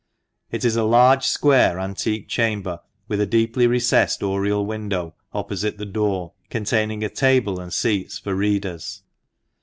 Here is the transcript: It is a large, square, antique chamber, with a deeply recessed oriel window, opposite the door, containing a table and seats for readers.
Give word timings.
It 0.49 0.65
is 0.65 0.75
a 0.75 0.83
large, 0.83 1.25
square, 1.27 1.79
antique 1.79 2.27
chamber, 2.27 2.79
with 3.07 3.21
a 3.21 3.27
deeply 3.27 3.67
recessed 3.67 4.23
oriel 4.23 4.65
window, 4.65 5.13
opposite 5.31 5.77
the 5.77 5.85
door, 5.85 6.33
containing 6.49 7.03
a 7.03 7.07
table 7.09 7.59
and 7.59 7.71
seats 7.71 8.17
for 8.17 8.33
readers. 8.33 9.03